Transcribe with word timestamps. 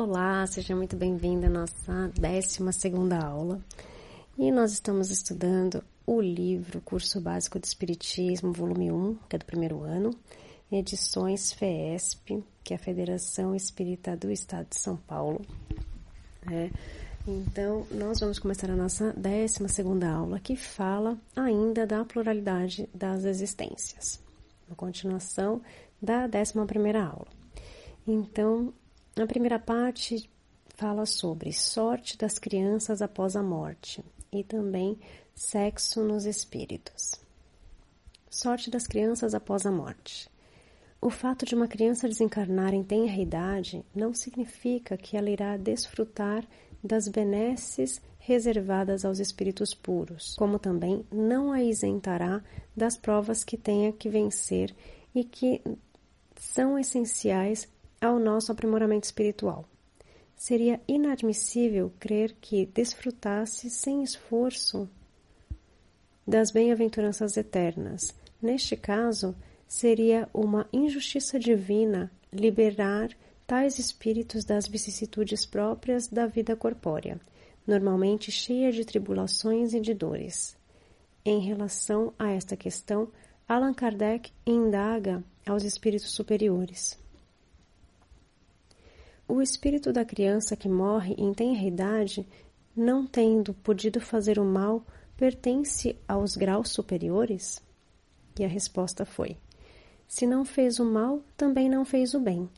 Olá, 0.00 0.46
seja 0.46 0.76
muito 0.76 0.94
bem-vindo 0.94 1.46
à 1.46 1.48
nossa 1.48 2.12
12 2.14 3.14
aula. 3.20 3.60
E 4.38 4.48
nós 4.52 4.70
estamos 4.70 5.10
estudando 5.10 5.82
o 6.06 6.20
livro 6.20 6.80
Curso 6.82 7.20
Básico 7.20 7.58
de 7.58 7.66
Espiritismo, 7.66 8.52
volume 8.52 8.92
1, 8.92 9.16
que 9.28 9.34
é 9.34 9.38
do 9.40 9.44
primeiro 9.44 9.82
ano, 9.82 10.10
edições 10.70 11.52
FESP, 11.52 12.44
que 12.62 12.72
é 12.72 12.76
a 12.76 12.78
Federação 12.78 13.56
Espírita 13.56 14.16
do 14.16 14.30
Estado 14.30 14.68
de 14.68 14.78
São 14.78 14.96
Paulo. 14.96 15.44
É. 16.48 16.70
Então, 17.26 17.84
nós 17.90 18.20
vamos 18.20 18.38
começar 18.38 18.70
a 18.70 18.76
nossa 18.76 19.12
12 19.14 20.04
aula, 20.06 20.38
que 20.38 20.54
fala 20.54 21.18
ainda 21.34 21.84
da 21.88 22.04
pluralidade 22.04 22.88
das 22.94 23.24
existências. 23.24 24.22
Uma 24.68 24.76
continuação 24.76 25.60
da 26.00 26.26
11 26.26 26.56
aula. 26.96 27.26
Então, 28.06 28.72
a 29.24 29.26
primeira 29.26 29.58
parte 29.58 30.28
fala 30.76 31.06
sobre 31.06 31.52
sorte 31.52 32.16
das 32.16 32.38
crianças 32.38 33.02
após 33.02 33.34
a 33.34 33.42
morte 33.42 34.04
e 34.32 34.44
também 34.44 34.98
sexo 35.34 36.04
nos 36.04 36.24
espíritos. 36.24 37.12
Sorte 38.30 38.70
das 38.70 38.86
crianças 38.86 39.34
após 39.34 39.66
a 39.66 39.72
morte. 39.72 40.28
O 41.00 41.10
fato 41.10 41.46
de 41.46 41.54
uma 41.54 41.68
criança 41.68 42.08
desencarnar 42.08 42.74
em 42.74 42.82
tenra 42.82 43.20
idade 43.20 43.84
não 43.94 44.12
significa 44.12 44.96
que 44.96 45.16
ela 45.16 45.30
irá 45.30 45.56
desfrutar 45.56 46.44
das 46.82 47.08
benesses 47.08 48.00
reservadas 48.18 49.04
aos 49.04 49.18
espíritos 49.18 49.72
puros, 49.74 50.34
como 50.36 50.58
também 50.58 51.04
não 51.10 51.50
a 51.50 51.62
isentará 51.62 52.42
das 52.76 52.96
provas 52.96 53.42
que 53.42 53.56
tenha 53.56 53.92
que 53.92 54.08
vencer 54.08 54.74
e 55.14 55.24
que 55.24 55.62
são 56.36 56.78
essenciais 56.78 57.68
ao 58.00 58.18
nosso 58.18 58.52
aprimoramento 58.52 59.06
espiritual. 59.06 59.64
Seria 60.36 60.80
inadmissível 60.86 61.92
crer 61.98 62.36
que 62.40 62.66
desfrutasse 62.66 63.68
sem 63.70 64.02
esforço 64.02 64.88
das 66.26 66.50
bem-aventuranças 66.50 67.36
eternas. 67.36 68.14
Neste 68.40 68.76
caso, 68.76 69.34
seria 69.66 70.28
uma 70.32 70.68
injustiça 70.72 71.38
divina 71.38 72.12
liberar 72.32 73.10
tais 73.46 73.78
espíritos 73.78 74.44
das 74.44 74.68
vicissitudes 74.68 75.46
próprias 75.46 76.06
da 76.06 76.26
vida 76.26 76.54
corpórea, 76.54 77.18
normalmente 77.66 78.30
cheia 78.30 78.70
de 78.70 78.84
tribulações 78.84 79.72
e 79.72 79.80
de 79.80 79.94
dores. 79.94 80.56
Em 81.24 81.40
relação 81.40 82.12
a 82.18 82.30
esta 82.30 82.56
questão, 82.56 83.08
Allan 83.48 83.72
Kardec 83.72 84.30
indaga 84.46 85.24
aos 85.46 85.64
espíritos 85.64 86.10
superiores. 86.10 86.98
O 89.30 89.42
espírito 89.42 89.92
da 89.92 90.06
criança 90.06 90.56
que 90.56 90.70
morre 90.70 91.14
em 91.18 91.34
tenra 91.34 91.62
idade, 91.62 92.26
não 92.74 93.06
tendo 93.06 93.52
podido 93.52 94.00
fazer 94.00 94.38
o 94.38 94.44
mal, 94.44 94.82
pertence 95.18 95.94
aos 96.08 96.34
graus 96.34 96.70
superiores? 96.70 97.62
E 98.40 98.44
a 98.44 98.48
resposta 98.48 99.04
foi: 99.04 99.36
Se 100.08 100.26
não 100.26 100.46
fez 100.46 100.78
o 100.80 100.84
mal, 100.84 101.22
também 101.36 101.68
não 101.68 101.84
fez 101.84 102.14
o 102.14 102.20
bem, 102.20 102.48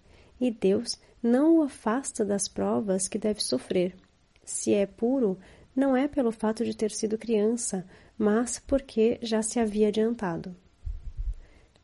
e 0.41 0.49
Deus 0.53 0.97
não 1.21 1.59
o 1.59 1.63
afasta 1.63 2.25
das 2.25 2.47
provas 2.47 3.09
que 3.09 3.19
deve 3.19 3.43
sofrer. 3.43 3.97
Se 4.45 4.73
é 4.73 4.87
puro, 4.87 5.37
não 5.75 5.97
é 5.97 6.07
pelo 6.07 6.31
fato 6.31 6.65
de 6.65 6.77
ter 6.77 6.93
sido 6.93 7.19
criança, 7.19 7.85
mas 8.17 8.61
porque 8.61 9.19
já 9.21 9.43
se 9.43 9.59
havia 9.59 9.89
adiantado. 9.89 10.55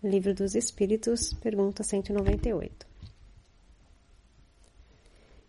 Livro 0.01 0.33
dos 0.33 0.55
Espíritos, 0.55 1.33
pergunta 1.34 1.83
198. 1.83 2.86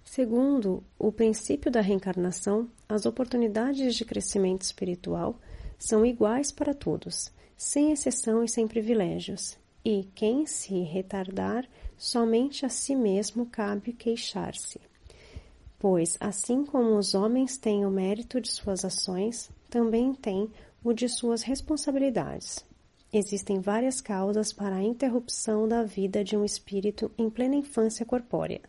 Segundo 0.10 0.82
o 0.98 1.12
princípio 1.12 1.70
da 1.70 1.82
reencarnação, 1.82 2.70
as 2.88 3.06
oportunidades 3.06 3.94
de 3.94 4.06
crescimento 4.06 4.62
espiritual 4.62 5.38
são 5.78 6.06
iguais 6.06 6.50
para 6.50 6.74
todos, 6.74 7.30
sem 7.58 7.92
exceção 7.92 8.42
e 8.42 8.48
sem 8.48 8.70
privilégios, 8.70 9.58
e 9.84 10.08
quem 10.16 10.46
se 10.46 10.80
retardar, 10.80 11.68
somente 11.98 12.66
a 12.66 12.70
si 12.70 12.96
mesmo 12.96 13.48
cabe 13.48 13.92
queixar-se. 13.92 14.80
Pois, 15.78 16.16
assim 16.22 16.64
como 16.64 16.98
os 16.98 17.14
homens 17.14 17.58
têm 17.58 17.86
o 17.86 17.92
mérito 17.92 18.40
de 18.40 18.50
suas 18.50 18.86
ações, 18.86 19.52
também 19.70 20.14
têm 20.14 20.50
o 20.82 20.94
de 20.94 21.10
suas 21.10 21.44
responsabilidades. 21.44 22.66
Existem 23.12 23.60
várias 23.60 24.00
causas 24.00 24.54
para 24.54 24.78
a 24.78 24.84
interrupção 24.84 25.68
da 25.68 25.84
vida 25.84 26.24
de 26.24 26.38
um 26.38 26.46
espírito 26.46 27.12
em 27.18 27.30
plena 27.30 27.56
infância 27.56 28.06
corpórea 28.06 28.62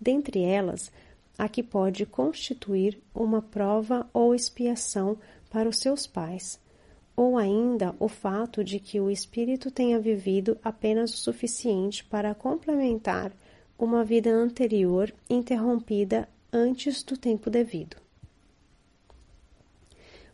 dentre 0.00 0.42
elas 0.42 0.92
a 1.38 1.48
que 1.48 1.62
pode 1.62 2.06
constituir 2.06 2.98
uma 3.14 3.42
prova 3.42 4.08
ou 4.12 4.34
expiação 4.34 5.18
para 5.50 5.68
os 5.68 5.78
seus 5.78 6.06
pais, 6.06 6.60
ou 7.14 7.36
ainda 7.36 7.94
o 7.98 8.08
fato 8.08 8.64
de 8.64 8.78
que 8.78 9.00
o 9.00 9.10
espírito 9.10 9.70
tenha 9.70 9.98
vivido 9.98 10.58
apenas 10.62 11.12
o 11.14 11.16
suficiente 11.16 12.04
para 12.04 12.34
complementar 12.34 13.32
uma 13.78 14.04
vida 14.04 14.30
anterior 14.30 15.12
interrompida 15.28 16.28
antes 16.52 17.02
do 17.02 17.16
tempo 17.16 17.50
devido. 17.50 17.96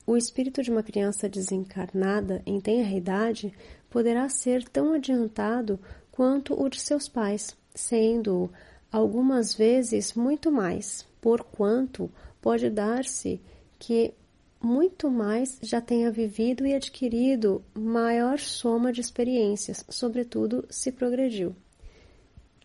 O 0.06 0.16
espírito 0.16 0.62
de 0.62 0.70
uma 0.70 0.82
criança 0.82 1.28
desencarnada 1.28 2.42
em 2.44 2.60
tenra 2.60 2.90
idade 2.90 3.52
poderá 3.88 4.28
ser 4.28 4.64
tão 4.68 4.92
adiantado 4.92 5.78
quanto 6.10 6.60
o 6.60 6.68
de 6.68 6.80
seus 6.80 7.08
pais, 7.08 7.56
sendo 7.74 8.50
algumas 8.92 9.54
vezes 9.54 10.12
muito 10.12 10.53
mais, 10.53 11.06
porquanto 11.20 12.10
pode 12.41 12.69
dar-se 12.69 13.41
que 13.78 14.12
muito 14.60 15.10
mais 15.10 15.58
já 15.62 15.80
tenha 15.80 16.10
vivido 16.10 16.66
e 16.66 16.75
adquirido 16.75 17.64
maior 17.75 18.38
soma 18.38 18.92
de 18.92 19.00
experiências, 19.00 19.84
sobretudo 19.88 20.64
se 20.70 20.92
progrediu. 20.92 21.56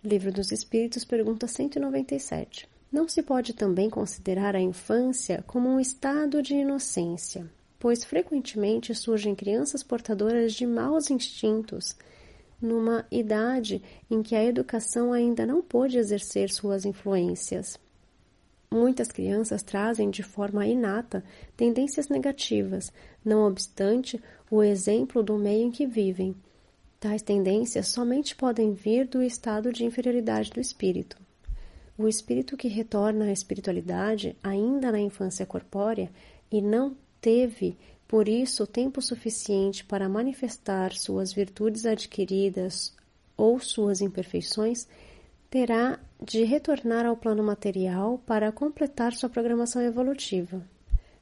Livro 0.04 0.32
dos 0.32 0.52
Espíritos, 0.52 1.04
pergunta 1.04 1.48
197. 1.48 2.70
Não 2.92 3.08
se 3.08 3.24
pode 3.24 3.54
também 3.54 3.90
considerar 3.90 4.56
a 4.56 4.62
infância 4.62 5.44
como 5.48 5.70
um 5.70 5.80
estado 5.80 6.42
de 6.42 6.54
inocência, 6.54 7.50
pois 7.80 8.04
frequentemente 8.04 8.94
surgem 8.94 9.34
crianças 9.34 9.82
portadoras 9.82 10.54
de 10.54 10.66
maus 10.66 11.10
instintos 11.10 11.96
numa 12.62 13.06
idade 13.12 13.82
em 14.10 14.22
que 14.22 14.36
a 14.36 14.44
educação 14.44 15.14
ainda 15.14 15.46
não 15.46 15.62
pôde 15.62 15.98
exercer 15.98 16.50
suas 16.50 16.86
influências. 16.86 17.80
Muitas 18.70 19.08
crianças 19.08 19.64
trazem 19.64 20.10
de 20.10 20.24
forma 20.24 20.68
inata 20.68 21.24
tendências 21.56 22.10
negativas, 22.10 22.92
não 23.24 23.48
obstante 23.48 24.22
o 24.52 24.62
exemplo 24.62 25.24
do 25.24 25.38
meio 25.38 25.68
em 25.68 25.72
que 25.72 25.86
vivem. 25.86 26.36
Tais 27.00 27.22
tendências 27.22 27.88
somente 27.88 28.36
podem 28.36 28.74
vir 28.74 29.08
do 29.08 29.22
estado 29.22 29.72
de 29.72 29.86
inferioridade 29.86 30.52
do 30.52 30.60
espírito. 30.60 31.18
O 31.98 32.08
espírito 32.08 32.58
que 32.58 32.68
retorna 32.68 33.26
à 33.26 33.32
espiritualidade 33.32 34.36
ainda 34.44 34.92
na 34.92 35.00
infância 35.00 35.46
corpórea 35.46 36.12
e 36.52 36.62
não 36.62 36.96
teve 37.22 37.78
por 38.08 38.30
isso, 38.30 38.66
tempo 38.66 39.02
suficiente 39.02 39.84
para 39.84 40.08
manifestar 40.08 40.94
suas 40.94 41.34
virtudes 41.34 41.86
adquiridas 41.86 42.96
ou 43.36 43.60
suas 43.60 44.00
imperfeições, 44.00 44.88
terá 45.50 46.00
de 46.22 46.44
retornar 46.44 47.06
ao 47.06 47.18
plano 47.18 47.44
material 47.44 48.18
para 48.26 48.52
completar 48.52 49.14
sua 49.14 49.30
programação 49.30 49.82
evolutiva. 49.82 50.62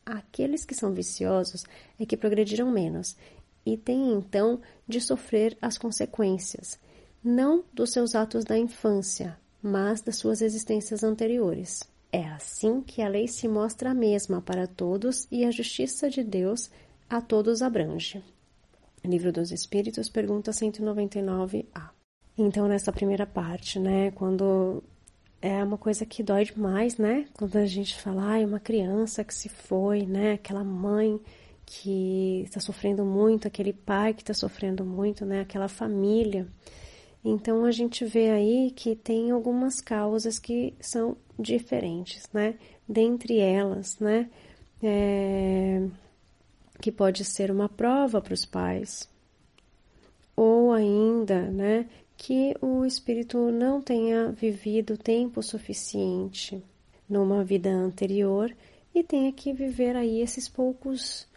Aqueles 0.05 0.63
que 0.63 0.75
são 0.75 0.93
viciosos 0.93 1.63
é 1.99 2.05
que 2.05 2.15
progrediram 2.15 2.69
menos 2.69 3.17
e 3.65 3.75
têm 3.75 4.13
então 4.13 4.61
de 4.87 5.01
sofrer 5.01 5.57
as 5.59 5.79
consequências, 5.79 6.79
não 7.23 7.63
dos 7.73 7.91
seus 7.91 8.13
atos 8.13 8.45
da 8.45 8.57
infância, 8.57 9.35
mas 9.61 10.01
das 10.01 10.17
suas 10.17 10.41
existências 10.41 11.03
anteriores. 11.03 11.81
É 12.15 12.23
assim 12.29 12.79
que 12.79 13.01
a 13.01 13.09
lei 13.09 13.27
se 13.27 13.45
mostra 13.45 13.91
a 13.91 13.93
mesma 13.93 14.41
para 14.41 14.65
todos 14.65 15.27
e 15.29 15.43
a 15.43 15.51
justiça 15.51 16.09
de 16.09 16.23
Deus 16.23 16.71
a 17.09 17.19
todos 17.19 17.61
abrange. 17.61 18.23
Livro 19.03 19.33
dos 19.33 19.51
Espíritos, 19.51 20.07
pergunta 20.07 20.51
199a. 20.51 21.89
Então, 22.37 22.69
nessa 22.69 22.93
primeira 22.93 23.25
parte, 23.25 23.79
né, 23.79 24.11
quando 24.11 24.81
é 25.41 25.61
uma 25.61 25.77
coisa 25.77 26.05
que 26.05 26.23
dói 26.23 26.45
demais, 26.45 26.97
né? 26.97 27.25
Quando 27.33 27.57
a 27.57 27.65
gente 27.65 27.93
fala, 27.97 28.37
ah, 28.37 28.45
uma 28.45 28.61
criança 28.61 29.21
que 29.21 29.35
se 29.35 29.49
foi, 29.49 30.05
né? 30.05 30.35
Aquela 30.35 30.63
mãe 30.63 31.19
que 31.65 32.43
está 32.45 32.61
sofrendo 32.61 33.03
muito, 33.03 33.45
aquele 33.45 33.73
pai 33.73 34.13
que 34.13 34.21
está 34.21 34.33
sofrendo 34.33 34.85
muito, 34.85 35.25
né? 35.25 35.41
Aquela 35.41 35.67
família. 35.67 36.47
Então 37.25 37.65
a 37.65 37.71
gente 37.71 38.05
vê 38.05 38.29
aí 38.29 38.71
que 38.71 38.95
tem 38.95 39.31
algumas 39.31 39.81
causas 39.81 40.37
que 40.37 40.73
são 40.79 41.17
diferentes, 41.37 42.29
né? 42.31 42.55
Dentre 42.87 43.39
elas, 43.39 43.97
né? 43.99 44.29
É, 44.83 45.81
que 46.79 46.91
pode 46.91 47.25
ser 47.25 47.49
uma 47.49 47.67
prova 47.67 48.21
para 48.21 48.33
os 48.33 48.45
pais, 48.45 49.09
ou 50.35 50.71
ainda, 50.71 51.49
né? 51.49 51.87
que 52.17 52.55
o 52.61 52.85
espírito 52.85 53.51
não 53.51 53.81
tenha 53.81 54.31
vivido 54.31 54.97
tempo 54.97 55.43
suficiente 55.43 56.63
numa 57.07 57.43
vida 57.43 57.69
anterior 57.69 58.55
e 58.93 59.03
tenha 59.03 59.31
que 59.31 59.53
viver 59.53 59.95
aí 59.95 60.21
esses 60.21 60.47
poucos 60.47 61.27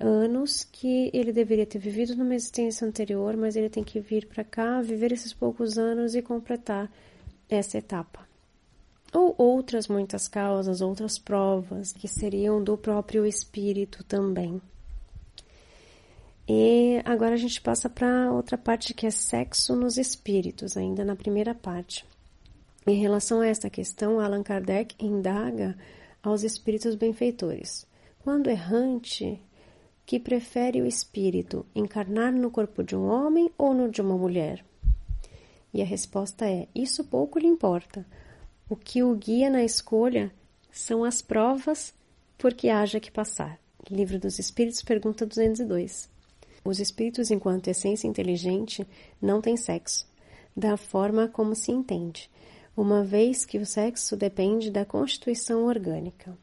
anos 0.00 0.64
que 0.64 1.10
ele 1.12 1.32
deveria 1.32 1.66
ter 1.66 1.78
vivido 1.78 2.14
numa 2.14 2.34
existência 2.34 2.86
anterior, 2.86 3.36
mas 3.36 3.56
ele 3.56 3.68
tem 3.68 3.84
que 3.84 4.00
vir 4.00 4.26
para 4.26 4.44
cá, 4.44 4.80
viver 4.80 5.12
esses 5.12 5.32
poucos 5.32 5.78
anos 5.78 6.14
e 6.14 6.22
completar 6.22 6.90
essa 7.48 7.78
etapa. 7.78 8.26
Ou 9.12 9.34
outras 9.38 9.86
muitas 9.86 10.26
causas, 10.26 10.80
outras 10.80 11.18
provas 11.18 11.92
que 11.92 12.08
seriam 12.08 12.62
do 12.62 12.76
próprio 12.76 13.24
espírito 13.24 14.02
também. 14.04 14.60
E 16.48 17.00
agora 17.04 17.34
a 17.34 17.38
gente 17.38 17.60
passa 17.60 17.88
para 17.88 18.30
outra 18.32 18.58
parte 18.58 18.92
que 18.92 19.06
é 19.06 19.10
sexo 19.10 19.74
nos 19.74 19.96
espíritos, 19.96 20.76
ainda 20.76 21.04
na 21.04 21.16
primeira 21.16 21.54
parte. 21.54 22.04
Em 22.86 23.00
relação 23.00 23.40
a 23.40 23.46
esta 23.46 23.70
questão, 23.70 24.20
Allan 24.20 24.42
Kardec 24.42 24.94
indaga 25.02 25.74
aos 26.22 26.42
espíritos 26.42 26.94
benfeitores. 26.94 27.86
Quando 28.22 28.50
errante, 28.50 29.40
que 30.06 30.20
prefere 30.20 30.82
o 30.82 30.86
espírito 30.86 31.64
encarnar 31.74 32.32
no 32.32 32.50
corpo 32.50 32.82
de 32.82 32.94
um 32.94 33.06
homem 33.06 33.50
ou 33.56 33.72
no 33.72 33.90
de 33.90 34.00
uma 34.00 34.16
mulher? 34.16 34.64
E 35.72 35.82
a 35.82 35.84
resposta 35.84 36.48
é: 36.48 36.68
isso 36.74 37.04
pouco 37.04 37.38
lhe 37.38 37.46
importa. 37.46 38.06
O 38.68 38.76
que 38.76 39.02
o 39.02 39.14
guia 39.14 39.50
na 39.50 39.64
escolha 39.64 40.32
são 40.70 41.04
as 41.04 41.20
provas 41.20 41.94
por 42.38 42.54
que 42.54 42.68
haja 42.68 43.00
que 43.00 43.10
passar. 43.10 43.58
Livro 43.90 44.18
dos 44.18 44.38
Espíritos, 44.38 44.82
pergunta 44.82 45.26
202. 45.26 46.08
Os 46.64 46.80
espíritos, 46.80 47.30
enquanto 47.30 47.68
essência 47.68 48.08
inteligente, 48.08 48.86
não 49.20 49.42
têm 49.42 49.54
sexo, 49.54 50.06
da 50.56 50.78
forma 50.78 51.28
como 51.28 51.54
se 51.54 51.70
entende, 51.70 52.30
uma 52.74 53.04
vez 53.04 53.44
que 53.44 53.58
o 53.58 53.66
sexo 53.66 54.16
depende 54.16 54.70
da 54.70 54.84
constituição 54.84 55.64
orgânica. 55.66 56.36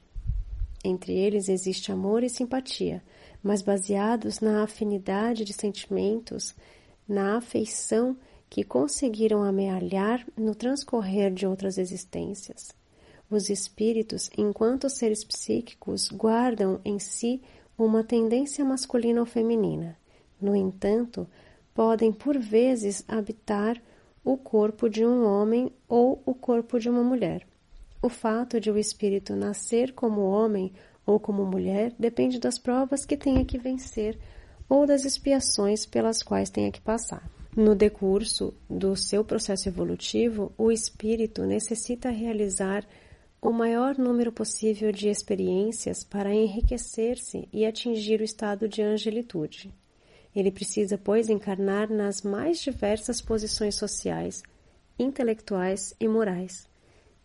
Entre 0.84 1.14
eles 1.14 1.50
existe 1.50 1.92
amor 1.92 2.24
e 2.24 2.30
simpatia, 2.30 3.02
mas 3.44 3.62
baseados 3.62 4.40
na 4.40 4.64
afinidade 4.64 5.44
de 5.44 5.54
sentimentos, 5.54 6.56
na 7.08 7.38
afeição 7.38 8.16
que 8.50 8.64
conseguiram 8.64 9.44
amealhar 9.44 10.26
no 10.38 10.54
transcorrer 10.54 11.34
de 11.34 11.48
outras 11.48 11.78
existências. 11.78 12.74
Os 13.30 13.50
espíritos, 13.50 14.30
enquanto 14.38 14.90
seres 14.90 15.24
psíquicos, 15.24 16.10
guardam 16.10 16.82
em 16.84 17.00
si 17.00 17.42
uma 17.78 18.04
tendência 18.04 18.64
masculina 18.66 19.22
ou 19.22 19.26
feminina, 19.26 19.98
no 20.40 20.56
entanto, 20.56 21.28
podem 21.74 22.12
por 22.12 22.38
vezes 22.38 23.04
habitar 23.08 23.82
o 24.24 24.38
corpo 24.38 24.90
de 24.90 25.06
um 25.06 25.26
homem 25.26 25.72
ou 25.88 26.22
o 26.26 26.34
corpo 26.34 26.80
de 26.80 26.90
uma 26.90 27.04
mulher. 27.04 27.48
O 28.02 28.10
fato 28.10 28.60
de 28.60 28.70
o 28.70 28.78
espírito 28.78 29.36
nascer 29.36 29.94
como 29.94 30.22
homem 30.22 30.74
ou 31.06 31.20
como 31.20 31.46
mulher 31.46 31.94
depende 31.98 32.40
das 32.40 32.58
provas 32.58 33.06
que 33.06 33.18
tenha 33.18 33.46
que 33.46 33.58
vencer 33.58 34.18
ou 34.70 34.86
das 34.86 35.04
expiações 35.04 35.86
pelas 35.86 36.24
quais 36.24 36.50
tenha 36.50 36.72
que 36.72 36.82
passar. 36.82 37.30
No 37.56 37.76
decurso 37.76 38.54
do 38.70 38.96
seu 38.96 39.26
processo 39.26 39.68
evolutivo, 39.68 40.54
o 40.58 40.72
espírito 40.72 41.44
necessita 41.44 42.10
realizar 42.10 42.88
o 43.42 43.52
maior 43.52 43.98
número 43.98 44.32
possível 44.32 44.92
de 44.92 45.10
experiências 45.10 46.04
para 46.04 46.34
enriquecer-se 46.34 47.50
e 47.52 47.66
atingir 47.66 48.22
o 48.22 48.24
estado 48.24 48.70
de 48.70 48.82
angelitude. 48.82 49.74
Ele 50.34 50.52
precisa, 50.52 50.98
pois, 50.98 51.28
encarnar 51.28 51.90
nas 51.90 52.22
mais 52.22 52.62
diversas 52.62 53.20
posições 53.20 53.76
sociais, 53.76 54.42
intelectuais 54.98 55.94
e 56.00 56.08
morais. 56.08 56.71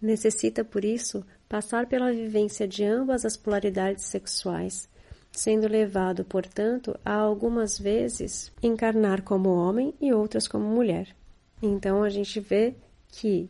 Necessita, 0.00 0.64
por 0.64 0.84
isso, 0.84 1.24
passar 1.48 1.86
pela 1.86 2.12
vivência 2.12 2.66
de 2.66 2.84
ambas 2.84 3.24
as 3.24 3.36
polaridades 3.36 4.04
sexuais, 4.04 4.88
sendo 5.32 5.68
levado, 5.68 6.24
portanto, 6.24 6.98
a 7.04 7.14
algumas 7.14 7.78
vezes 7.78 8.52
encarnar 8.62 9.22
como 9.22 9.50
homem 9.50 9.94
e 10.00 10.12
outras 10.12 10.46
como 10.46 10.64
mulher. 10.64 11.14
Então 11.62 12.02
a 12.02 12.10
gente 12.10 12.40
vê 12.40 12.74
que 13.08 13.48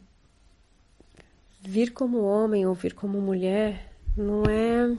vir 1.60 1.92
como 1.92 2.22
homem 2.22 2.66
ou 2.66 2.74
vir 2.74 2.94
como 2.94 3.20
mulher 3.20 3.92
não 4.16 4.44
é 4.44 4.96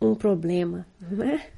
um 0.00 0.14
problema, 0.14 0.86
né? 1.00 1.50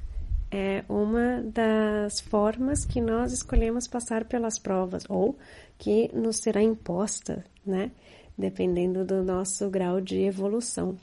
É 0.51 0.83
uma 0.89 1.43
das 1.43 2.19
formas 2.19 2.83
que 2.83 2.99
nós 2.99 3.31
escolhemos 3.31 3.87
passar 3.87 4.25
pelas 4.25 4.57
provas 4.57 5.03
ou 5.07 5.37
que 5.77 6.09
nos 6.13 6.37
será 6.37 6.61
imposta, 6.61 7.45
né? 7.65 7.91
Dependendo 8.37 9.05
do 9.05 9.23
nosso 9.23 9.69
grau 9.69 10.01
de 10.01 10.17
evolução. 10.21 10.97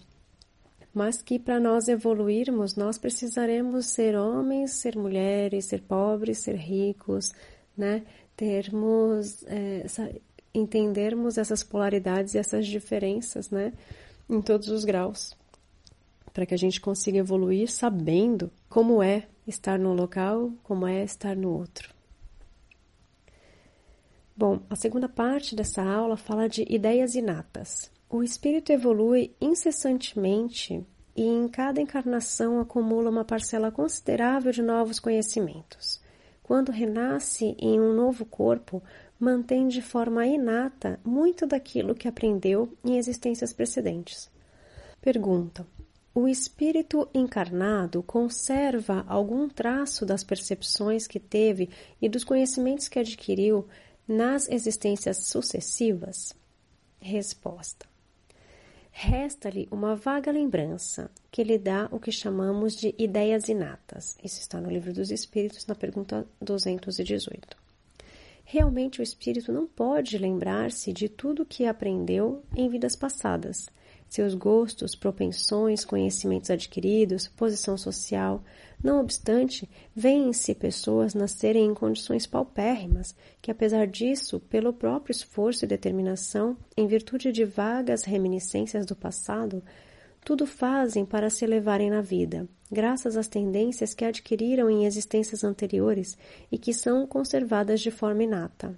Mas 0.92 1.22
que 1.22 1.38
para 1.38 1.60
nós 1.60 1.88
evoluirmos, 1.88 2.74
nós 2.74 2.98
precisaremos 2.98 3.86
ser 3.86 4.16
homens, 4.16 4.72
ser 4.72 4.96
mulheres, 4.96 5.66
ser 5.66 5.82
pobres, 5.82 6.38
ser 6.38 6.56
ricos, 6.56 7.32
né? 7.76 8.02
Termos, 8.36 9.44
é, 9.46 9.82
essa, 9.84 10.10
entendermos 10.52 11.38
essas 11.38 11.62
polaridades 11.62 12.34
e 12.34 12.38
essas 12.38 12.66
diferenças, 12.66 13.50
né? 13.50 13.72
Em 14.28 14.40
todos 14.40 14.68
os 14.68 14.84
graus. 14.84 15.36
Para 16.32 16.46
que 16.46 16.54
a 16.54 16.58
gente 16.58 16.80
consiga 16.80 17.18
evoluir 17.18 17.70
sabendo 17.70 18.50
como 18.68 19.02
é 19.02 19.28
estar 19.46 19.78
num 19.78 19.94
local 19.94 20.52
como 20.62 20.86
é 20.86 21.04
estar 21.04 21.36
no 21.36 21.50
outro. 21.50 21.94
Bom, 24.36 24.60
a 24.68 24.76
segunda 24.76 25.08
parte 25.08 25.56
dessa 25.56 25.82
aula 25.82 26.16
fala 26.16 26.48
de 26.48 26.66
ideias 26.68 27.14
inatas. 27.14 27.90
O 28.08 28.22
espírito 28.22 28.70
evolui 28.70 29.34
incessantemente 29.40 30.84
e 31.16 31.24
em 31.24 31.48
cada 31.48 31.80
encarnação 31.80 32.60
acumula 32.60 33.08
uma 33.08 33.24
parcela 33.24 33.72
considerável 33.72 34.52
de 34.52 34.60
novos 34.60 35.00
conhecimentos. 35.00 36.00
Quando 36.42 36.70
renasce 36.70 37.56
em 37.58 37.80
um 37.80 37.94
novo 37.94 38.24
corpo, 38.26 38.82
mantém 39.18 39.66
de 39.68 39.80
forma 39.80 40.26
inata 40.26 41.00
muito 41.02 41.46
daquilo 41.46 41.94
que 41.94 42.06
aprendeu 42.06 42.72
em 42.84 42.98
existências 42.98 43.52
precedentes. 43.52 44.30
Pergunta: 45.00 45.66
o 46.16 46.26
espírito 46.26 47.06
encarnado 47.12 48.02
conserva 48.02 49.04
algum 49.06 49.50
traço 49.50 50.06
das 50.06 50.24
percepções 50.24 51.06
que 51.06 51.20
teve 51.20 51.68
e 52.00 52.08
dos 52.08 52.24
conhecimentos 52.24 52.88
que 52.88 52.98
adquiriu 52.98 53.68
nas 54.08 54.48
existências 54.48 55.26
sucessivas? 55.26 56.34
Resposta: 56.98 57.84
Resta-lhe 58.90 59.68
uma 59.70 59.94
vaga 59.94 60.32
lembrança 60.32 61.10
que 61.30 61.44
lhe 61.44 61.58
dá 61.58 61.86
o 61.92 62.00
que 62.00 62.10
chamamos 62.10 62.74
de 62.74 62.94
ideias 62.96 63.50
inatas. 63.50 64.16
Isso 64.24 64.40
está 64.40 64.58
no 64.58 64.70
Livro 64.70 64.94
dos 64.94 65.10
Espíritos, 65.10 65.66
na 65.66 65.74
pergunta 65.74 66.26
218. 66.40 67.58
Realmente, 68.42 69.00
o 69.00 69.02
espírito 69.02 69.52
não 69.52 69.66
pode 69.66 70.16
lembrar-se 70.16 70.94
de 70.94 71.10
tudo 71.10 71.42
o 71.42 71.46
que 71.46 71.66
aprendeu 71.66 72.42
em 72.56 72.70
vidas 72.70 72.96
passadas 72.96 73.66
seus 74.08 74.34
gostos, 74.34 74.94
propensões, 74.94 75.84
conhecimentos 75.84 76.50
adquiridos, 76.50 77.28
posição 77.28 77.76
social. 77.76 78.42
Não 78.82 79.00
obstante, 79.00 79.68
vêem-se 79.94 80.54
pessoas 80.54 81.14
nascerem 81.14 81.66
em 81.66 81.74
condições 81.74 82.26
paupérrimas, 82.26 83.14
que 83.42 83.50
apesar 83.50 83.86
disso, 83.86 84.38
pelo 84.38 84.72
próprio 84.72 85.12
esforço 85.12 85.64
e 85.64 85.68
determinação, 85.68 86.56
em 86.76 86.86
virtude 86.86 87.32
de 87.32 87.44
vagas 87.44 88.04
reminiscências 88.04 88.86
do 88.86 88.94
passado, 88.94 89.62
tudo 90.24 90.44
fazem 90.44 91.04
para 91.04 91.30
se 91.30 91.44
elevarem 91.44 91.88
na 91.88 92.00
vida, 92.00 92.48
graças 92.70 93.16
às 93.16 93.28
tendências 93.28 93.94
que 93.94 94.04
adquiriram 94.04 94.68
em 94.68 94.84
existências 94.84 95.44
anteriores 95.44 96.18
e 96.50 96.58
que 96.58 96.74
são 96.74 97.06
conservadas 97.06 97.80
de 97.80 97.92
forma 97.92 98.24
inata. 98.24 98.76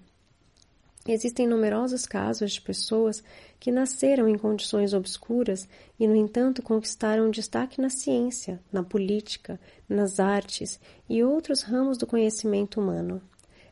Existem 1.06 1.46
numerosos 1.46 2.04
casos 2.04 2.52
de 2.52 2.60
pessoas 2.60 3.22
que 3.58 3.72
nasceram 3.72 4.28
em 4.28 4.36
condições 4.36 4.92
obscuras 4.92 5.68
e, 5.98 6.06
no 6.06 6.14
entanto, 6.14 6.62
conquistaram 6.62 7.30
destaque 7.30 7.80
na 7.80 7.88
ciência, 7.88 8.60
na 8.70 8.82
política, 8.82 9.58
nas 9.88 10.20
artes 10.20 10.78
e 11.08 11.22
outros 11.22 11.62
ramos 11.62 11.96
do 11.96 12.06
conhecimento 12.06 12.80
humano. 12.80 13.22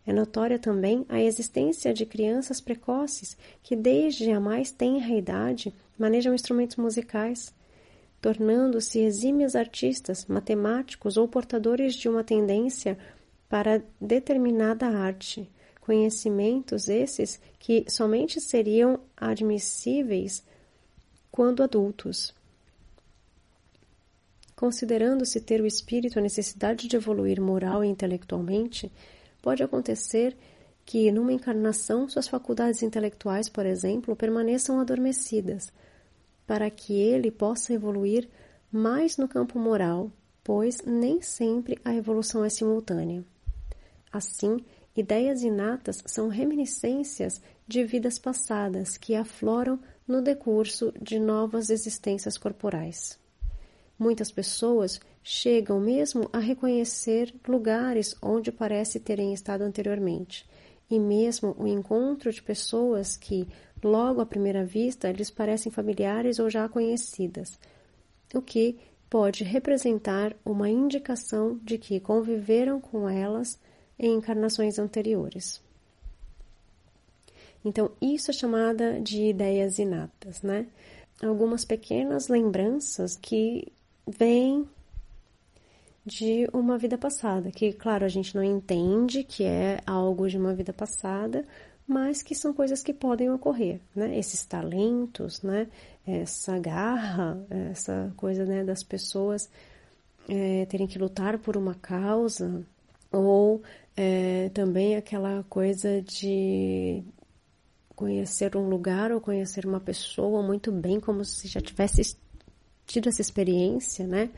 É 0.07 0.13
notória 0.13 0.59
também 0.59 1.05
a 1.09 1.21
existência 1.21 1.93
de 1.93 2.07
crianças 2.07 2.61
precoces 2.61 3.37
que, 3.63 3.75
desde 3.75 4.31
a 4.31 4.41
mais 4.41 4.71
tenra 4.71 5.13
idade, 5.13 5.75
manejam 5.99 6.33
instrumentos 6.33 6.77
musicais, 6.77 7.53
tornando-se 8.21 9.01
exímios 9.01 9.55
artistas, 9.55 10.25
matemáticos 10.27 11.17
ou 11.17 11.27
portadores 11.27 11.95
de 11.95 12.09
uma 12.09 12.25
tendência 12.25 12.97
para 13.49 13.83
determinada 14.01 14.87
arte 14.87 15.51
Conhecimentos 15.87 16.89
esses 16.89 17.41
que 17.61 17.85
somente 17.89 18.41
seriam 18.41 18.99
admissíveis 19.17 20.43
quando 21.31 21.63
adultos. 21.63 22.35
Considerando-se 24.57 25.41
ter 25.41 25.61
o 25.61 25.67
espírito 25.67 26.19
a 26.19 26.23
necessidade 26.23 26.89
de 26.89 26.97
evoluir 26.97 27.41
moral 27.41 27.85
e 27.85 27.87
intelectualmente, 27.87 28.91
pode 29.41 29.63
acontecer 29.63 30.37
que 30.85 31.13
numa 31.13 31.33
encarnação 31.33 32.09
suas 32.09 32.27
faculdades 32.27 32.83
intelectuais, 32.83 33.49
por 33.49 33.65
exemplo, 33.65 34.17
permaneçam 34.17 34.81
adormecidas, 34.81 35.73
para 36.49 36.69
que 36.69 36.95
ele 36.95 37.31
possa 37.31 37.73
evoluir 37.73 38.29
mais 38.73 39.17
no 39.17 39.29
campo 39.29 39.57
moral, 39.57 40.11
pois 40.43 40.83
nem 40.85 41.23
sempre 41.23 41.79
a 41.85 41.95
evolução 41.95 42.45
é 42.45 42.49
simultânea. 42.49 43.25
Assim, 44.13 44.65
ideias 44.97 45.43
inatas 45.43 46.03
são 46.07 46.29
reminiscências 46.29 47.41
de 47.67 47.85
vidas 47.85 48.19
passadas 48.19 48.97
que 48.97 49.15
afloram 49.15 49.79
no 50.07 50.23
decurso 50.23 50.93
de 51.01 51.19
novas 51.19 51.69
existências 51.71 52.39
corporais. 52.39 53.19
Muitas 53.99 54.31
pessoas 54.31 55.01
chegam 55.23 55.81
mesmo 55.81 56.29
a 56.33 56.39
reconhecer 56.39 57.35
lugares 57.49 58.15
onde 58.23 58.53
parece 58.53 59.01
terem 59.01 59.33
estado 59.33 59.63
anteriormente, 59.63 60.49
e 60.89 60.99
mesmo 60.99 61.55
o 61.59 61.67
encontro 61.67 62.33
de 62.33 62.43
pessoas 62.43 63.17
que, 63.17 63.49
logo 63.83 64.21
à 64.21 64.27
primeira 64.27 64.65
vista, 64.65 65.11
lhes 65.11 65.31
parecem 65.31 65.73
familiares 65.73 66.39
ou 66.39 66.49
já 66.49 66.69
conhecidas, 66.69 67.59
o 68.35 68.41
que 68.41 68.79
pode 69.11 69.45
representar 69.45 70.37
uma 70.45 70.69
indicação 70.69 71.59
de 71.63 71.79
que 71.79 71.99
conviveram 71.99 72.81
com 72.81 73.09
elas 73.09 73.59
em 73.99 74.15
encarnações 74.15 74.79
anteriores. 74.79 75.61
Então, 77.65 77.91
isso 78.01 78.31
é 78.31 78.35
chamada 78.35 79.01
de 79.01 79.23
ideias 79.31 79.79
inatas, 79.79 80.43
né? 80.43 80.67
Algumas 81.23 81.65
pequenas 81.65 82.29
lembranças 82.29 83.17
que 83.17 83.73
vêm 84.07 84.69
de 86.05 86.49
uma 86.53 86.79
vida 86.79 86.97
passada, 86.97 87.51
que, 87.51 87.73
claro, 87.73 88.05
a 88.05 88.09
gente 88.09 88.37
não 88.37 88.45
entende 88.45 89.25
que 89.25 89.43
é 89.43 89.81
algo 89.85 90.29
de 90.29 90.39
uma 90.39 90.55
vida 90.55 90.73
passada, 90.73 91.45
mas 91.89 92.23
que 92.23 92.35
são 92.35 92.53
coisas 92.53 92.83
que 92.83 92.93
podem 92.93 93.31
ocorrer, 93.31 93.81
né? 93.95 94.17
Esses 94.17 94.45
talentos, 94.45 95.43
né? 95.43 95.67
Essa 96.07 96.59
garra, 96.61 97.45
essa 97.73 98.13
coisa, 98.17 98.45
né, 98.45 98.63
das 98.63 98.85
pessoas 98.85 99.51
é, 100.29 100.65
terem 100.67 100.87
que 100.87 100.99
lutar 100.99 101.39
por 101.39 101.57
uma 101.57 101.75
causa, 101.75 102.65
ou 103.11 103.63
é, 103.97 104.51
também 104.51 104.97
aquela 104.97 105.43
coisa 105.45 106.03
de 106.03 107.03
conhecer 107.95 108.55
um 108.57 108.69
lugar 108.69 109.11
ou 109.11 109.21
conhecer 109.21 109.65
uma 109.65 109.81
pessoa 109.81 110.43
muito 110.43 110.71
bem, 110.71 111.01
como 111.01 111.25
se 111.25 111.49
já 111.49 111.61
tivesse 111.61 112.17
tido 112.87 113.09
essa 113.09 113.23
experiência, 113.23 114.07
né? 114.07 114.31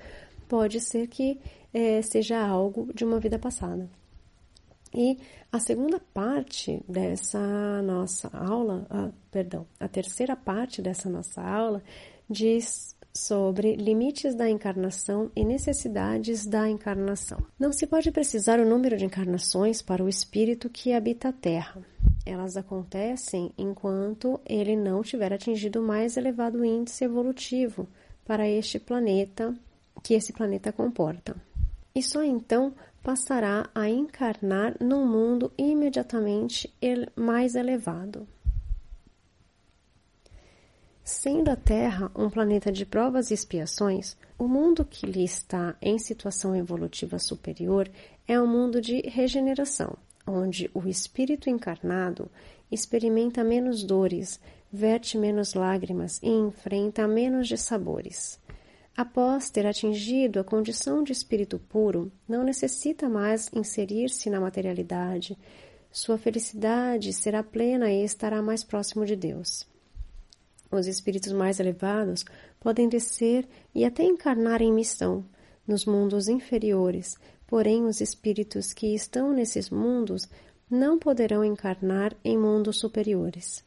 Pode 0.48 0.80
ser 0.80 1.08
que 1.08 1.40
é, 1.74 2.00
seja 2.00 2.40
algo 2.40 2.90
de 2.94 3.04
uma 3.04 3.18
vida 3.18 3.38
passada. 3.38 3.90
E 4.94 5.18
a 5.52 5.58
segunda 5.58 6.00
parte 6.14 6.82
dessa 6.88 7.82
nossa 7.82 8.28
aula, 8.28 8.86
ah, 8.88 9.10
perdão, 9.30 9.66
a 9.78 9.86
terceira 9.86 10.34
parte 10.34 10.80
dessa 10.80 11.10
nossa 11.10 11.42
aula 11.42 11.82
diz 12.30 12.96
sobre 13.18 13.74
limites 13.74 14.34
da 14.34 14.48
encarnação 14.48 15.30
e 15.34 15.44
necessidades 15.44 16.46
da 16.46 16.68
encarnação. 16.68 17.38
Não 17.58 17.72
se 17.72 17.86
pode 17.86 18.10
precisar 18.10 18.60
o 18.60 18.68
número 18.68 18.96
de 18.96 19.04
encarnações 19.04 19.82
para 19.82 20.02
o 20.02 20.08
espírito 20.08 20.70
que 20.70 20.92
habita 20.92 21.28
a 21.28 21.32
Terra. 21.32 21.82
Elas 22.24 22.56
acontecem 22.56 23.52
enquanto 23.56 24.40
ele 24.46 24.76
não 24.76 25.02
tiver 25.02 25.32
atingido 25.32 25.80
o 25.80 25.86
mais 25.86 26.16
elevado 26.16 26.64
índice 26.64 27.04
evolutivo 27.04 27.88
para 28.24 28.48
este 28.48 28.78
planeta 28.78 29.54
que 30.02 30.14
esse 30.14 30.32
planeta 30.32 30.72
comporta. 30.72 31.34
E 31.94 32.02
só 32.02 32.22
então 32.22 32.74
passará 33.02 33.68
a 33.74 33.88
encarnar 33.88 34.76
num 34.80 35.06
mundo 35.06 35.50
imediatamente 35.56 36.72
mais 37.16 37.54
elevado. 37.54 38.28
Sendo 41.10 41.48
a 41.48 41.56
Terra 41.56 42.12
um 42.14 42.28
planeta 42.28 42.70
de 42.70 42.84
provas 42.84 43.30
e 43.30 43.34
expiações, 43.34 44.14
o 44.38 44.46
mundo 44.46 44.84
que 44.84 45.06
lhe 45.06 45.24
está 45.24 45.74
em 45.80 45.98
situação 45.98 46.54
evolutiva 46.54 47.18
superior 47.18 47.90
é 48.26 48.38
um 48.38 48.46
mundo 48.46 48.78
de 48.78 49.00
regeneração, 49.08 49.96
onde 50.26 50.70
o 50.74 50.86
espírito 50.86 51.48
encarnado 51.48 52.30
experimenta 52.70 53.42
menos 53.42 53.82
dores, 53.82 54.38
verte 54.70 55.16
menos 55.16 55.54
lágrimas 55.54 56.20
e 56.22 56.28
enfrenta 56.28 57.08
menos 57.08 57.48
dissabores. 57.48 58.38
Após 58.94 59.48
ter 59.48 59.66
atingido 59.66 60.38
a 60.38 60.44
condição 60.44 61.02
de 61.02 61.12
espírito 61.12 61.58
puro, 61.58 62.12
não 62.28 62.44
necessita 62.44 63.08
mais 63.08 63.48
inserir-se 63.54 64.28
na 64.28 64.38
materialidade. 64.38 65.38
Sua 65.90 66.18
felicidade 66.18 67.14
será 67.14 67.42
plena 67.42 67.90
e 67.90 68.04
estará 68.04 68.42
mais 68.42 68.62
próximo 68.62 69.06
de 69.06 69.16
Deus. 69.16 69.66
Os 70.70 70.86
espíritos 70.86 71.32
mais 71.32 71.58
elevados 71.58 72.24
podem 72.60 72.88
descer 72.88 73.48
e 73.74 73.84
até 73.84 74.04
encarnar 74.04 74.60
em 74.60 74.72
missão 74.72 75.24
nos 75.66 75.84
mundos 75.84 76.28
inferiores, 76.28 77.16
porém 77.46 77.84
os 77.84 78.00
espíritos 78.00 78.72
que 78.72 78.94
estão 78.94 79.32
nesses 79.32 79.70
mundos 79.70 80.28
não 80.70 80.98
poderão 80.98 81.44
encarnar 81.44 82.14
em 82.22 82.36
mundos 82.36 82.78
superiores. 82.78 83.64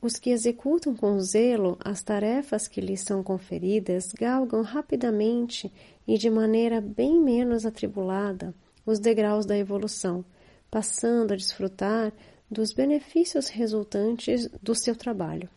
Os 0.00 0.16
que 0.16 0.30
executam 0.30 0.94
com 0.94 1.18
zelo 1.18 1.76
as 1.80 2.02
tarefas 2.02 2.68
que 2.68 2.80
lhes 2.80 3.00
são 3.00 3.20
conferidas 3.20 4.12
galgam 4.12 4.62
rapidamente 4.62 5.72
e 6.06 6.16
de 6.16 6.30
maneira 6.30 6.80
bem 6.80 7.20
menos 7.20 7.66
atribulada 7.66 8.54
os 8.86 9.00
degraus 9.00 9.44
da 9.44 9.58
evolução, 9.58 10.24
passando 10.70 11.32
a 11.32 11.36
desfrutar 11.36 12.12
dos 12.48 12.72
benefícios 12.72 13.48
resultantes 13.48 14.48
do 14.62 14.74
seu 14.74 14.94
trabalho. 14.94 15.48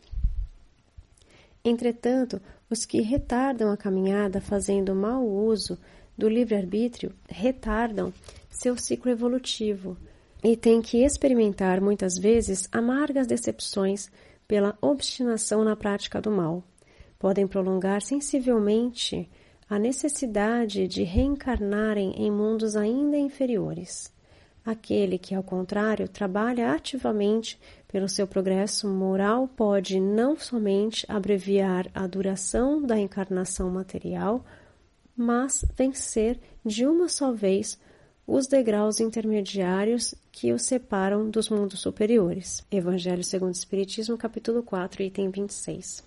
Entretanto, 1.63 2.41
os 2.70 2.86
que 2.86 3.01
retardam 3.01 3.72
a 3.72 3.77
caminhada 3.77 4.41
fazendo 4.41 4.96
mau 4.96 5.27
uso 5.27 5.77
do 6.18 6.27
livre-arbítrio 6.27 7.13
retardam 7.30 8.13
seu 8.50 8.77
ciclo 8.77 9.12
evolutivo 9.12 9.98
e 10.44 10.58
têm 10.58 10.82
que 10.82 11.03
experimentar 11.03 11.80
muitas 11.80 12.18
vezes 12.18 12.68
amargas 12.72 13.27
decepções 13.27 14.10
pela 14.48 14.77
obstinação 14.82 15.63
na 15.63 15.75
prática 15.75 16.20
do 16.20 16.32
mal. 16.32 16.63
Podem 17.20 17.48
prolongar 17.48 18.01
sensivelmente 18.01 19.30
a 19.70 19.80
necessidade 19.80 20.88
de 20.88 21.03
reencarnarem 21.03 22.13
em 22.18 22.30
mundos 22.30 22.75
ainda 22.75 23.18
inferiores. 23.18 24.12
Aquele 24.63 25.18
que, 25.18 25.34
ao 25.34 25.41
contrário, 25.41 26.08
trabalha 26.08 26.72
ativamente 26.72 27.60
pelo 27.88 28.08
seu 28.08 28.27
progresso 28.27 28.88
moral 28.88 29.48
pode 29.48 30.00
não 30.00 30.38
somente 30.38 31.06
abreviar 31.10 31.89
a 31.96 32.06
duração 32.06 32.82
da 32.82 33.00
encarnação 33.00 33.70
material, 33.72 34.46
mas 35.18 35.65
vencer 35.75 36.39
de 36.63 36.86
uma 36.86 37.10
só 37.10 37.32
vez 37.32 37.80
os 38.25 38.48
degraus 38.48 39.00
intermediários 39.00 40.13
que 40.32 40.53
os 40.53 40.62
separam 40.63 41.30
dos 41.30 41.50
mundos 41.50 41.80
superiores. 41.80 42.63
Evangelho 42.72 43.24
segundo 43.24 43.53
o 43.53 43.58
Espiritismo, 43.58 44.15
capítulo 44.15 44.62
4, 44.62 45.01
item 45.01 45.32
26. 45.32 46.03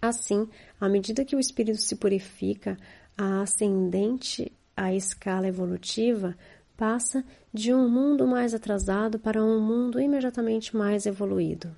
Assim, 0.00 0.48
à 0.80 0.88
medida 0.88 1.24
que 1.24 1.36
o 1.36 1.40
espírito 1.40 1.80
se 1.80 1.96
purifica, 1.96 2.76
a 3.16 3.42
ascendente 3.42 4.50
à 4.76 4.92
escala 4.92 5.46
evolutiva 5.46 6.36
passa 6.76 7.24
de 7.52 7.72
um 7.72 7.88
mundo 7.88 8.26
mais 8.26 8.54
atrasado 8.54 9.18
para 9.18 9.42
um 9.42 9.60
mundo 9.60 10.00
imediatamente 10.00 10.76
mais 10.76 11.06
evoluído. 11.06 11.74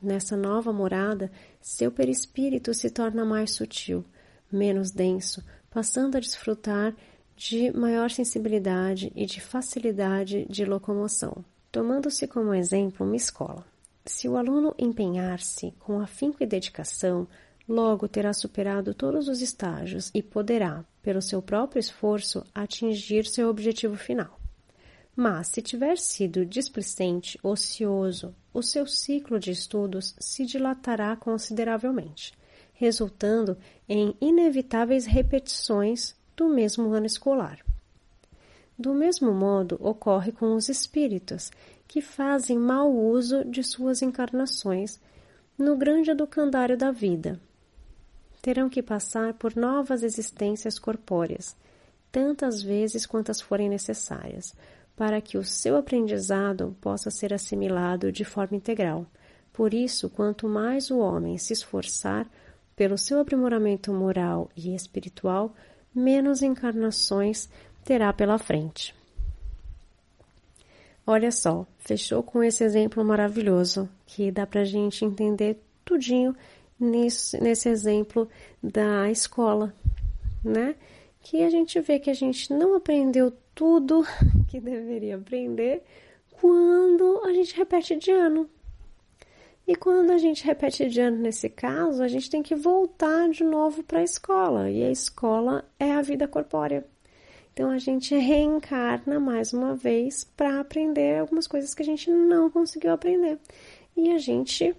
Nessa 0.00 0.36
nova 0.36 0.72
morada, 0.72 1.30
seu 1.60 1.90
perispírito 1.90 2.72
se 2.72 2.88
torna 2.88 3.24
mais 3.24 3.52
sutil, 3.52 4.04
menos 4.50 4.90
denso, 4.90 5.44
passando 5.70 6.16
a 6.16 6.20
desfrutar 6.20 6.94
de 7.36 7.70
maior 7.72 8.10
sensibilidade 8.10 9.12
e 9.14 9.26
de 9.26 9.40
facilidade 9.40 10.46
de 10.48 10.64
locomoção. 10.64 11.44
Tomando-se 11.70 12.26
como 12.26 12.54
exemplo 12.54 13.06
uma 13.06 13.16
escola. 13.16 13.64
Se 14.06 14.28
o 14.28 14.36
aluno 14.36 14.74
empenhar-se 14.78 15.72
com 15.78 16.00
afinco 16.00 16.42
e 16.42 16.46
dedicação, 16.46 17.28
logo 17.68 18.08
terá 18.08 18.32
superado 18.32 18.94
todos 18.94 19.28
os 19.28 19.42
estágios 19.42 20.10
e 20.14 20.22
poderá, 20.22 20.84
pelo 21.02 21.20
seu 21.20 21.42
próprio 21.42 21.78
esforço, 21.78 22.42
atingir 22.54 23.26
seu 23.26 23.50
objetivo 23.50 23.96
final. 23.96 24.37
Mas, 25.20 25.48
se 25.48 25.60
tiver 25.60 25.98
sido 25.98 26.46
displicente, 26.46 27.36
ocioso, 27.42 28.32
o 28.54 28.62
seu 28.62 28.86
ciclo 28.86 29.40
de 29.40 29.50
estudos 29.50 30.14
se 30.20 30.46
dilatará 30.46 31.16
consideravelmente, 31.16 32.32
resultando 32.72 33.58
em 33.88 34.16
inevitáveis 34.20 35.06
repetições 35.06 36.14
do 36.36 36.48
mesmo 36.48 36.92
ano 36.92 37.06
escolar. 37.06 37.58
Do 38.78 38.94
mesmo 38.94 39.32
modo 39.32 39.76
ocorre 39.80 40.30
com 40.30 40.54
os 40.54 40.68
espíritos, 40.68 41.50
que 41.88 42.00
fazem 42.00 42.56
mau 42.56 42.88
uso 42.96 43.44
de 43.44 43.64
suas 43.64 44.02
encarnações 44.02 45.00
no 45.58 45.76
grande 45.76 46.12
educandário 46.12 46.78
da 46.78 46.92
vida. 46.92 47.40
Terão 48.40 48.68
que 48.68 48.84
passar 48.84 49.34
por 49.34 49.56
novas 49.56 50.04
existências 50.04 50.78
corpóreas, 50.78 51.56
tantas 52.12 52.62
vezes 52.62 53.04
quantas 53.04 53.40
forem 53.40 53.68
necessárias, 53.68 54.54
para 54.98 55.20
que 55.20 55.38
o 55.38 55.44
seu 55.44 55.76
aprendizado 55.76 56.76
possa 56.80 57.08
ser 57.08 57.32
assimilado 57.32 58.10
de 58.10 58.24
forma 58.24 58.56
integral. 58.56 59.06
Por 59.52 59.72
isso, 59.72 60.10
quanto 60.10 60.48
mais 60.48 60.90
o 60.90 60.98
homem 60.98 61.38
se 61.38 61.52
esforçar 61.52 62.28
pelo 62.74 62.98
seu 62.98 63.20
aprimoramento 63.20 63.92
moral 63.92 64.50
e 64.56 64.74
espiritual, 64.74 65.54
menos 65.94 66.42
encarnações 66.42 67.48
terá 67.84 68.12
pela 68.12 68.38
frente. 68.38 68.92
Olha 71.06 71.30
só, 71.30 71.64
fechou 71.78 72.20
com 72.20 72.42
esse 72.42 72.64
exemplo 72.64 73.04
maravilhoso 73.04 73.88
que 74.04 74.32
dá 74.32 74.44
para 74.44 74.62
a 74.62 74.64
gente 74.64 75.04
entender 75.04 75.62
tudinho 75.84 76.34
nesse, 76.78 77.40
nesse 77.40 77.68
exemplo 77.68 78.28
da 78.60 79.08
escola, 79.08 79.72
né? 80.44 80.74
Que 81.22 81.44
a 81.44 81.50
gente 81.50 81.80
vê 81.80 82.00
que 82.00 82.10
a 82.10 82.14
gente 82.14 82.52
não 82.52 82.74
aprendeu 82.74 83.32
tudo 83.58 84.06
que 84.46 84.60
deveria 84.60 85.16
aprender 85.16 85.82
quando 86.40 87.22
a 87.24 87.32
gente 87.32 87.56
repete 87.56 87.96
de 87.96 88.12
ano. 88.12 88.48
E 89.66 89.74
quando 89.74 90.12
a 90.12 90.16
gente 90.16 90.46
repete 90.46 90.88
de 90.88 91.00
ano 91.00 91.16
nesse 91.16 91.48
caso, 91.48 92.00
a 92.00 92.06
gente 92.06 92.30
tem 92.30 92.40
que 92.40 92.54
voltar 92.54 93.28
de 93.30 93.42
novo 93.42 93.82
para 93.82 93.98
a 93.98 94.04
escola. 94.04 94.70
E 94.70 94.84
a 94.84 94.92
escola 94.92 95.68
é 95.76 95.90
a 95.90 96.00
vida 96.00 96.28
corpórea. 96.28 96.86
Então 97.52 97.68
a 97.70 97.78
gente 97.78 98.14
reencarna 98.14 99.18
mais 99.18 99.52
uma 99.52 99.74
vez 99.74 100.22
para 100.22 100.60
aprender 100.60 101.18
algumas 101.18 101.48
coisas 101.48 101.74
que 101.74 101.82
a 101.82 101.86
gente 101.86 102.08
não 102.12 102.48
conseguiu 102.48 102.92
aprender. 102.92 103.40
E 103.96 104.12
a 104.12 104.18
gente 104.18 104.72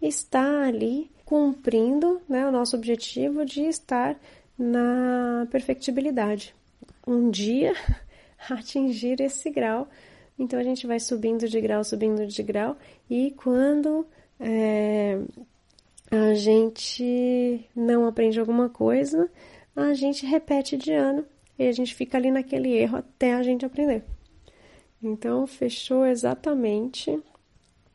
está 0.00 0.68
ali 0.68 1.10
cumprindo 1.24 2.22
né, 2.28 2.46
o 2.46 2.52
nosso 2.52 2.76
objetivo 2.76 3.44
de 3.44 3.62
estar 3.62 4.16
na 4.56 5.48
perfectibilidade. 5.50 6.54
Um 7.06 7.30
dia 7.30 7.74
atingir 8.50 9.20
esse 9.20 9.50
grau. 9.50 9.88
Então 10.38 10.58
a 10.58 10.62
gente 10.62 10.86
vai 10.86 10.98
subindo 10.98 11.48
de 11.48 11.60
grau, 11.60 11.84
subindo 11.84 12.26
de 12.26 12.42
grau, 12.42 12.76
e 13.08 13.30
quando 13.32 14.06
é, 14.40 15.20
a 16.10 16.34
gente 16.34 17.68
não 17.74 18.06
aprende 18.06 18.40
alguma 18.40 18.68
coisa, 18.68 19.30
a 19.76 19.94
gente 19.94 20.26
repete 20.26 20.76
de 20.76 20.92
ano 20.92 21.24
e 21.58 21.66
a 21.66 21.72
gente 21.72 21.94
fica 21.94 22.18
ali 22.18 22.30
naquele 22.30 22.72
erro 22.72 22.98
até 22.98 23.34
a 23.34 23.42
gente 23.42 23.64
aprender. 23.64 24.02
Então 25.02 25.46
fechou 25.46 26.06
exatamente, 26.06 27.20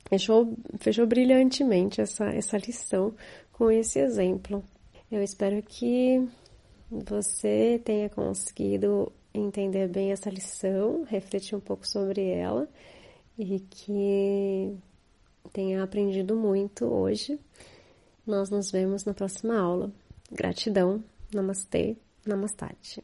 fechou, 0.08 0.54
fechou 0.80 1.06
brilhantemente 1.08 2.00
essa, 2.02 2.26
essa 2.26 2.58
lição 2.58 3.14
com 3.52 3.70
esse 3.70 4.00
exemplo. 4.00 4.64
Eu 5.12 5.24
espero 5.24 5.62
que 5.64 6.28
você 6.90 7.80
tenha 7.84 8.10
conseguido 8.10 9.12
entender 9.34 9.88
bem 9.88 10.12
essa 10.12 10.30
lição, 10.30 11.04
refletir 11.04 11.56
um 11.56 11.60
pouco 11.60 11.88
sobre 11.88 12.28
ela 12.30 12.68
e 13.38 13.60
que 13.60 14.76
tenha 15.54 15.84
aprendido 15.84 16.36
muito 16.36 16.86
hoje. 16.86 17.40
Nós 18.26 18.50
nos 18.50 18.72
vemos 18.72 19.06
na 19.06 19.14
próxima 19.14 19.58
aula. 19.58 19.92
Gratidão. 20.32 21.04
Namastê. 21.34 21.96
Namastate. 22.26 23.04